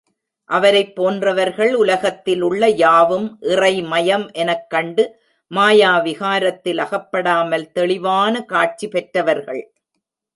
[0.49, 5.03] அவரைப் போன்றவர்கள் உலகத்திலுள்ள யாவும் இறைமயம் எனக் கண்டு
[5.51, 9.61] மாயா விகாரத்தில் அகப்படாமல் தெளிவான காட்சி பெற்றவர்கள்.